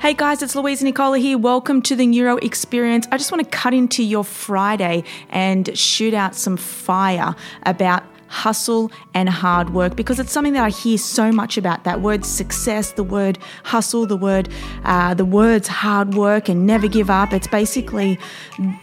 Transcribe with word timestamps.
Hey 0.00 0.14
guys, 0.14 0.44
it's 0.44 0.54
Louisa 0.54 0.84
Nicola 0.84 1.18
here. 1.18 1.36
Welcome 1.36 1.82
to 1.82 1.96
the 1.96 2.06
Neuro 2.06 2.36
Experience. 2.36 3.08
I 3.10 3.16
just 3.16 3.32
want 3.32 3.42
to 3.42 3.50
cut 3.50 3.74
into 3.74 4.04
your 4.04 4.22
Friday 4.22 5.02
and 5.28 5.76
shoot 5.76 6.14
out 6.14 6.36
some 6.36 6.56
fire 6.56 7.34
about 7.64 8.04
hustle 8.28 8.90
and 9.14 9.28
hard 9.28 9.70
work 9.70 9.96
because 9.96 10.20
it's 10.20 10.32
something 10.32 10.52
that 10.52 10.64
I 10.64 10.70
hear 10.70 10.98
so 10.98 11.32
much 11.32 11.56
about 11.56 11.84
that 11.84 12.00
word 12.00 12.24
success, 12.24 12.92
the 12.92 13.04
word 13.04 13.38
hustle, 13.64 14.06
the 14.06 14.16
word, 14.16 14.48
uh, 14.84 15.14
the 15.14 15.24
words 15.24 15.68
hard 15.68 16.14
work 16.14 16.48
and 16.48 16.66
never 16.66 16.88
give 16.88 17.10
up. 17.10 17.32
It's 17.32 17.48
basically, 17.48 18.18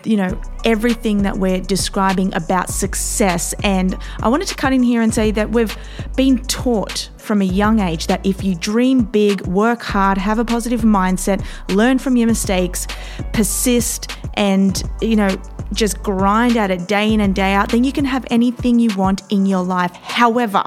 you 0.04 0.18
know, 0.18 0.40
everything 0.64 1.24
that 1.24 1.38
we're 1.38 1.62
describing 1.62 2.34
about 2.34 2.70
success. 2.70 3.54
And 3.64 3.98
I 4.22 4.30
wanted 4.30 4.48
to 4.50 4.56
cut 4.56 4.74
in 4.74 4.84
here 4.84 5.02
and 5.02 5.14
say 5.14 5.32
that 5.32 5.52
we've 5.52 5.78
been 6.16 6.40
taught 6.44 7.10
from 7.18 7.42
a 7.42 7.46
young 7.46 7.80
age 7.80 8.08
that 8.08 8.26
if 8.26 8.44
you 8.44 8.56
dream 8.56 9.04
big, 9.04 9.46
work 9.48 9.82
hard, 9.82 10.18
have 10.18 10.40
a 10.40 10.46
positive 10.46 10.82
mindset, 10.82 11.44
learn 11.70 11.98
from 12.00 12.18
your 12.18 12.28
mistakes, 12.28 12.88
persist, 13.34 14.12
and, 14.36 14.84
you 15.02 15.16
know, 15.16 15.36
just 15.74 16.02
grind 16.04 16.58
at 16.58 16.72
it 16.72 16.88
day 16.88 17.12
in 17.12 17.22
and 17.22 17.36
day 17.36 17.54
out, 17.54 17.70
then 17.70 17.84
you 17.84 17.92
can 17.92 18.06
have 18.06 18.26
anything 18.30 18.80
you 18.80 18.96
want 18.96 19.24
in 19.36 19.46
your 19.46 19.64
life. 19.64 19.94
However, 19.94 20.64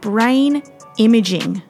brain 0.00 0.62
imaging 0.98 1.62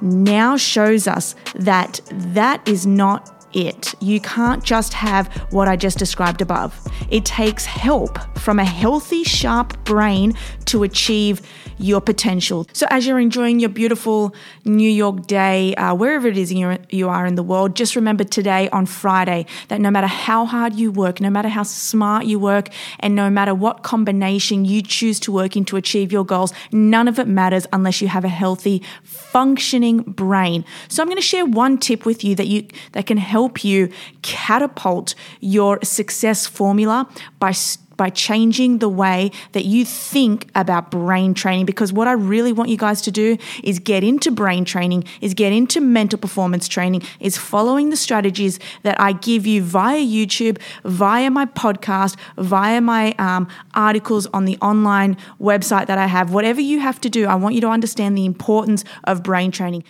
now 0.00 0.56
shows 0.56 1.06
us 1.06 1.34
that 1.54 2.00
that 2.10 2.66
is 2.66 2.86
not 2.86 3.41
it. 3.54 3.94
You 4.00 4.20
can't 4.20 4.62
just 4.62 4.92
have 4.94 5.28
what 5.50 5.68
I 5.68 5.76
just 5.76 5.98
described 5.98 6.40
above. 6.40 6.78
It 7.10 7.24
takes 7.24 7.64
help 7.64 8.18
from 8.38 8.58
a 8.58 8.64
healthy, 8.64 9.24
sharp 9.24 9.84
brain 9.84 10.34
to 10.66 10.82
achieve 10.82 11.42
your 11.78 12.00
potential. 12.00 12.66
So, 12.72 12.86
as 12.90 13.06
you're 13.06 13.18
enjoying 13.18 13.60
your 13.60 13.68
beautiful 13.68 14.34
New 14.64 14.90
York 14.90 15.26
day, 15.26 15.74
uh, 15.74 15.94
wherever 15.94 16.28
it 16.28 16.38
is 16.38 16.52
you 16.52 16.78
you 16.90 17.08
are 17.08 17.26
in 17.26 17.34
the 17.34 17.42
world, 17.42 17.76
just 17.76 17.96
remember 17.96 18.24
today 18.24 18.68
on 18.70 18.86
Friday 18.86 19.46
that 19.68 19.80
no 19.80 19.90
matter 19.90 20.06
how 20.06 20.44
hard 20.46 20.74
you 20.74 20.90
work, 20.92 21.20
no 21.20 21.30
matter 21.30 21.48
how 21.48 21.62
smart 21.62 22.24
you 22.26 22.38
work, 22.38 22.68
and 23.00 23.14
no 23.14 23.28
matter 23.28 23.54
what 23.54 23.82
combination 23.82 24.64
you 24.64 24.82
choose 24.82 25.18
to 25.20 25.32
work 25.32 25.56
in 25.56 25.64
to 25.66 25.76
achieve 25.76 26.12
your 26.12 26.24
goals, 26.24 26.52
none 26.72 27.08
of 27.08 27.18
it 27.18 27.26
matters 27.26 27.66
unless 27.72 28.00
you 28.00 28.08
have 28.08 28.24
a 28.24 28.28
healthy, 28.28 28.82
functioning 29.02 30.02
brain. 30.02 30.64
So, 30.88 31.02
I'm 31.02 31.08
going 31.08 31.16
to 31.16 31.22
share 31.22 31.44
one 31.44 31.78
tip 31.78 32.06
with 32.06 32.24
you 32.24 32.34
that 32.36 32.46
you 32.46 32.66
that 32.92 33.06
can 33.06 33.18
help 33.18 33.41
you 33.64 33.90
catapult 34.22 35.14
your 35.40 35.78
success 35.82 36.46
formula 36.46 37.08
by 37.38 37.52
by 37.96 38.10
changing 38.10 38.78
the 38.78 38.88
way 38.88 39.30
that 39.52 39.64
you 39.64 39.84
think 39.84 40.50
about 40.54 40.90
brain 40.90 41.34
training. 41.34 41.66
Because 41.66 41.92
what 41.92 42.08
I 42.08 42.12
really 42.12 42.52
want 42.52 42.68
you 42.68 42.76
guys 42.76 43.00
to 43.02 43.10
do 43.10 43.36
is 43.62 43.78
get 43.78 44.02
into 44.02 44.30
brain 44.30 44.64
training, 44.64 45.04
is 45.20 45.34
get 45.34 45.52
into 45.52 45.80
mental 45.80 46.18
performance 46.18 46.68
training, 46.68 47.02
is 47.20 47.36
following 47.36 47.90
the 47.90 47.96
strategies 47.96 48.58
that 48.82 49.00
I 49.00 49.12
give 49.12 49.46
you 49.46 49.62
via 49.62 50.00
YouTube, 50.00 50.58
via 50.84 51.30
my 51.30 51.46
podcast, 51.46 52.16
via 52.36 52.80
my 52.80 53.14
um, 53.18 53.46
articles 53.74 54.26
on 54.28 54.44
the 54.44 54.58
online 54.58 55.16
website 55.40 55.86
that 55.86 55.98
I 55.98 56.06
have. 56.06 56.32
Whatever 56.32 56.60
you 56.60 56.80
have 56.80 57.00
to 57.02 57.10
do, 57.10 57.26
I 57.26 57.34
want 57.36 57.54
you 57.54 57.60
to 57.60 57.68
understand 57.68 58.16
the 58.16 58.24
importance 58.24 58.84
of 59.04 59.22
brain 59.22 59.50
training. 59.50 59.84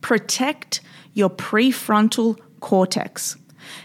Protect 0.00 0.80
your 1.12 1.30
prefrontal 1.30 2.38
cortex. 2.60 3.36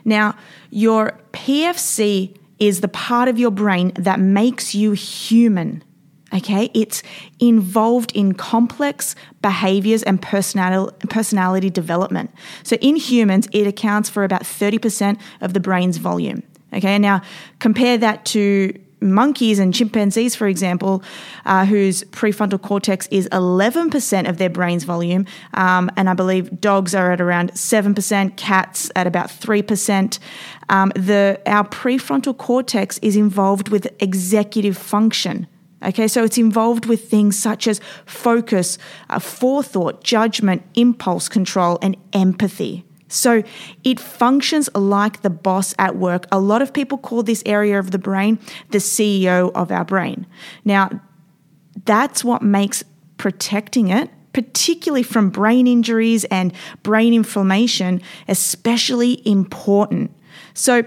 Now, 0.05 0.35
your 0.69 1.19
PFC 1.31 2.35
is 2.59 2.81
the 2.81 2.87
part 2.87 3.29
of 3.29 3.39
your 3.39 3.51
brain 3.51 3.91
that 3.95 4.19
makes 4.19 4.75
you 4.75 4.91
human. 4.91 5.83
Okay, 6.31 6.69
it's 6.75 7.01
involved 7.39 8.11
in 8.15 8.33
complex 8.33 9.15
behaviors 9.41 10.03
and 10.03 10.21
personality, 10.21 11.69
development. 11.71 12.31
So, 12.63 12.75
in 12.81 12.97
humans, 12.97 13.47
it 13.51 13.65
accounts 13.65 14.09
for 14.09 14.23
about 14.23 14.43
30% 14.43 15.19
of 15.41 15.53
the 15.53 15.59
brain's 15.59 15.97
volume. 15.97 16.43
Okay, 16.71 16.99
now 16.99 17.21
compare 17.57 17.97
that 17.97 18.25
to 18.25 18.73
monkeys 19.01 19.59
and 19.59 19.73
chimpanzees, 19.73 20.35
for 20.35 20.47
example, 20.47 21.03
uh, 21.45 21.65
whose 21.65 22.03
prefrontal 22.05 22.61
cortex 22.61 23.07
is 23.07 23.27
11% 23.29 24.29
of 24.29 24.37
their 24.37 24.49
brain's 24.49 24.83
volume, 24.83 25.25
um, 25.53 25.89
and 25.95 26.09
I 26.09 26.13
believe 26.13 26.61
dogs 26.61 26.93
are 26.93 27.11
at 27.11 27.21
around 27.21 27.53
7%, 27.53 28.37
cats 28.37 28.91
at 28.95 29.07
about 29.07 29.29
3%. 29.29 30.19
Um, 30.69 30.91
the, 30.95 31.39
our 31.45 31.67
prefrontal 31.67 32.37
cortex 32.37 32.97
is 32.99 33.15
involved 33.15 33.69
with 33.69 33.87
executive 34.01 34.77
function. 34.77 35.47
Okay, 35.81 36.09
so 36.09 36.25
it's 36.25 36.37
involved 36.37 36.87
with 36.87 37.09
things 37.09 37.39
such 37.39 37.65
as 37.65 37.79
focus, 38.05 38.77
uh, 39.09 39.19
forethought, 39.19 40.03
judgment, 40.03 40.63
impulse 40.75 41.29
control, 41.29 41.79
and 41.81 41.95
empathy. 42.11 42.83
So 43.09 43.43
it 43.83 43.99
functions 43.99 44.69
like 44.73 45.21
the 45.21 45.29
boss 45.29 45.75
at 45.77 45.97
work. 45.97 46.25
A 46.31 46.39
lot 46.39 46.61
of 46.61 46.73
people 46.73 46.97
call 46.97 47.23
this 47.23 47.43
area 47.45 47.77
of 47.77 47.91
the 47.91 47.97
brain 47.97 48.39
the 48.69 48.77
CEO 48.77 49.51
of 49.53 49.71
our 49.71 49.83
brain. 49.83 50.25
Now, 50.63 51.01
that's 51.85 52.23
what 52.23 52.41
makes 52.41 52.83
protecting 53.17 53.89
it, 53.89 54.09
particularly 54.31 55.03
from 55.03 55.29
brain 55.29 55.67
injuries 55.67 56.23
and 56.25 56.53
brain 56.83 57.13
inflammation, 57.13 58.01
especially 58.27 59.27
important. 59.27 60.11
So, 60.53 60.83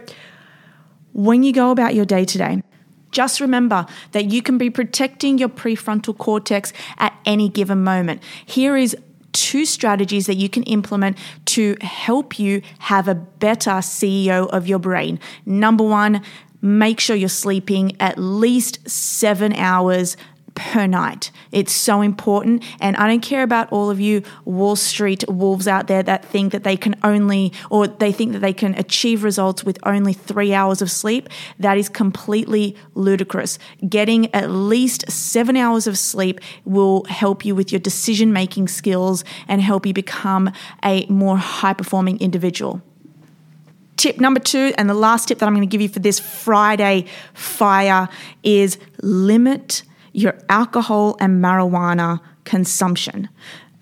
when 1.12 1.42
you 1.42 1.52
go 1.52 1.70
about 1.70 1.94
your 1.94 2.06
day 2.06 2.24
to 2.24 2.38
day, 2.38 2.62
just 3.10 3.40
remember 3.40 3.86
that 4.12 4.30
you 4.32 4.42
can 4.42 4.56
be 4.56 4.70
protecting 4.70 5.38
your 5.38 5.50
prefrontal 5.50 6.16
cortex 6.16 6.72
at 6.98 7.12
any 7.26 7.48
given 7.48 7.84
moment. 7.84 8.22
Here 8.46 8.76
is 8.76 8.96
two 9.32 9.64
strategies 9.64 10.26
that 10.26 10.36
you 10.36 10.48
can 10.48 10.62
implement 10.64 11.18
to 11.46 11.76
help 11.80 12.38
you 12.38 12.62
have 12.80 13.08
a 13.08 13.14
better 13.14 13.70
CEO 13.70 14.48
of 14.48 14.66
your 14.66 14.78
brain. 14.78 15.18
Number 15.46 15.84
one, 15.84 16.22
make 16.60 17.00
sure 17.00 17.16
you're 17.16 17.28
sleeping 17.28 17.96
at 18.00 18.18
least 18.18 18.88
seven 18.88 19.52
hours 19.54 20.16
per 20.54 20.86
night. 20.86 21.30
It's 21.50 21.72
so 21.72 22.02
important. 22.02 22.62
And 22.80 22.96
I 22.96 23.06
don't 23.06 23.20
care 23.22 23.42
about 23.42 23.72
all 23.72 23.90
of 23.90 24.00
you 24.00 24.22
Wall 24.44 24.76
Street 24.76 25.24
wolves 25.28 25.66
out 25.66 25.86
there 25.86 26.02
that 26.02 26.24
think 26.24 26.52
that 26.52 26.64
they 26.64 26.76
can 26.76 26.94
only, 27.02 27.52
or 27.70 27.86
they 27.86 28.12
think 28.12 28.32
that 28.32 28.40
they 28.40 28.52
can 28.52 28.74
achieve 28.74 29.24
results 29.24 29.64
with 29.64 29.78
only 29.84 30.12
three 30.12 30.52
hours 30.54 30.82
of 30.82 30.90
sleep. 30.90 31.28
That 31.58 31.78
is 31.78 31.88
completely 31.88 32.76
ludicrous. 32.94 33.58
Getting 33.88 34.34
at 34.34 34.50
least 34.50 35.10
seven 35.10 35.56
hours 35.56 35.86
of 35.86 35.98
sleep 35.98 36.40
will 36.64 37.04
help 37.04 37.44
you 37.44 37.54
with 37.54 37.72
your 37.72 37.80
decision 37.80 38.32
making 38.32 38.68
skills 38.68 39.24
and 39.48 39.60
help 39.60 39.86
you 39.86 39.94
become 39.94 40.50
a 40.84 41.06
more 41.06 41.36
high 41.36 41.74
performing 41.74 42.20
individual. 42.20 42.82
Tip 43.96 44.18
number 44.18 44.40
two, 44.40 44.72
and 44.78 44.88
the 44.88 44.94
last 44.94 45.28
tip 45.28 45.38
that 45.38 45.46
I'm 45.46 45.54
going 45.54 45.68
to 45.68 45.70
give 45.70 45.80
you 45.80 45.88
for 45.88 46.00
this 46.00 46.18
Friday 46.18 47.06
fire 47.34 48.08
is 48.42 48.78
limit 49.00 49.84
your 50.12 50.38
alcohol 50.48 51.16
and 51.20 51.42
marijuana 51.42 52.20
consumption. 52.44 53.28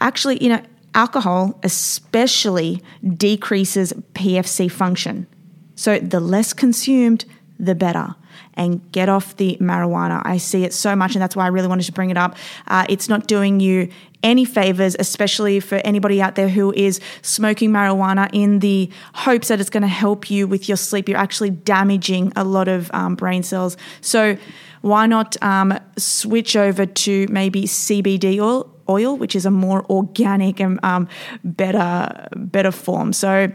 Actually, 0.00 0.42
you 0.42 0.48
know, 0.48 0.62
alcohol 0.94 1.58
especially 1.62 2.82
decreases 3.16 3.92
PFC 4.14 4.70
function. 4.70 5.26
So 5.74 5.98
the 5.98 6.20
less 6.20 6.52
consumed, 6.52 7.24
the 7.58 7.74
better. 7.74 8.14
And 8.54 8.90
get 8.92 9.08
off 9.08 9.36
the 9.36 9.56
marijuana. 9.60 10.20
I 10.24 10.36
see 10.36 10.64
it 10.64 10.74
so 10.74 10.94
much, 10.94 11.14
and 11.14 11.22
that's 11.22 11.34
why 11.34 11.44
I 11.44 11.48
really 11.48 11.68
wanted 11.68 11.84
to 11.84 11.92
bring 11.92 12.10
it 12.10 12.18
up. 12.18 12.36
Uh, 12.66 12.84
it's 12.88 13.08
not 13.08 13.26
doing 13.26 13.60
you 13.60 13.88
any 14.22 14.44
favors, 14.44 14.96
especially 14.98 15.60
for 15.60 15.76
anybody 15.76 16.20
out 16.20 16.34
there 16.34 16.48
who 16.48 16.72
is 16.72 17.00
smoking 17.22 17.70
marijuana 17.70 18.28
in 18.32 18.58
the 18.58 18.90
hopes 19.14 19.48
that 19.48 19.60
it's 19.60 19.70
going 19.70 19.82
to 19.82 19.88
help 19.88 20.30
you 20.30 20.46
with 20.46 20.68
your 20.68 20.76
sleep. 20.76 21.08
You're 21.08 21.18
actually 21.18 21.50
damaging 21.50 22.32
a 22.36 22.44
lot 22.44 22.68
of 22.68 22.90
um, 22.92 23.14
brain 23.14 23.42
cells. 23.42 23.76
So, 24.00 24.36
why 24.80 25.06
not 25.06 25.36
um, 25.42 25.78
switch 25.96 26.56
over 26.56 26.86
to 26.86 27.26
maybe 27.30 27.64
CBD 27.64 28.38
oil, 28.40 28.70
oil, 28.88 29.16
which 29.16 29.36
is 29.36 29.46
a 29.46 29.50
more 29.50 29.84
organic 29.90 30.60
and 30.60 30.80
um, 30.82 31.08
better 31.44 32.28
better 32.36 32.72
form. 32.72 33.12
So 33.12 33.52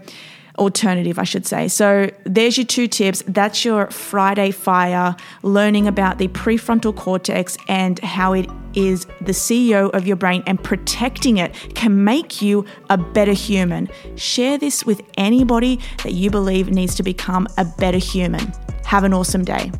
alternative, 0.57 1.19
I 1.19 1.23
should 1.23 1.45
say. 1.45 1.67
So 1.67 2.09
there's 2.25 2.57
your 2.57 2.65
two 2.65 2.87
tips. 2.87 3.23
That's 3.27 3.65
your 3.65 3.87
Friday 3.91 4.51
fire, 4.51 5.15
learning 5.43 5.87
about 5.87 6.17
the 6.17 6.27
prefrontal 6.29 6.95
cortex 6.95 7.57
and 7.67 7.99
how 7.99 8.33
it 8.33 8.49
is 8.73 9.05
the 9.21 9.31
CEO 9.31 9.89
of 9.91 10.05
your 10.05 10.15
brain 10.15 10.43
and 10.47 10.61
protecting 10.61 11.37
it 11.37 11.53
can 11.75 12.03
make 12.03 12.41
you 12.41 12.65
a 12.89 12.97
better 12.97 13.33
human. 13.33 13.89
Share 14.15 14.57
this 14.57 14.85
with 14.85 15.01
anybody 15.17 15.79
that 16.03 16.13
you 16.13 16.29
believe 16.29 16.69
needs 16.69 16.95
to 16.95 17.03
become 17.03 17.47
a 17.57 17.65
better 17.65 17.97
human. 17.97 18.51
Have 18.85 19.03
an 19.03 19.13
awesome 19.13 19.43
day. 19.43 19.71